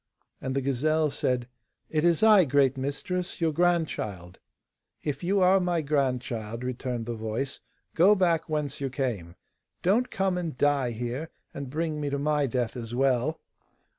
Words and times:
And 0.41 0.55
the 0.55 0.61
gazelle 0.61 1.11
said, 1.11 1.47
'It 1.91 2.03
is 2.03 2.23
I, 2.23 2.43
great 2.43 2.75
mistress, 2.75 3.39
your 3.39 3.51
grandchild.' 3.51 4.39
'If 5.03 5.23
you 5.23 5.41
are 5.41 5.59
my 5.59 5.83
grandchild,' 5.83 6.63
returned 6.63 7.05
the 7.05 7.13
voice, 7.13 7.59
'go 7.93 8.15
back 8.15 8.49
whence 8.49 8.81
you 8.81 8.89
came. 8.89 9.35
Don't 9.83 10.09
come 10.09 10.39
and 10.39 10.57
die 10.57 10.89
here, 10.89 11.29
and 11.53 11.69
bring 11.69 12.01
me 12.01 12.09
to 12.09 12.17
my 12.17 12.47
death 12.47 12.75
as 12.75 12.95
well. 12.95 13.41